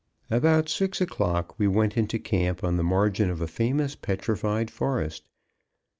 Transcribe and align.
About 0.31 0.67
six 0.67 0.99
o'clock 0.99 1.59
we 1.59 1.67
went 1.67 1.95
into 1.95 2.17
camp 2.17 2.63
on 2.63 2.75
the 2.75 2.83
margin 2.83 3.29
of 3.29 3.39
a 3.39 3.45
famous 3.45 3.93
petrified 3.95 4.71
forest. 4.71 5.27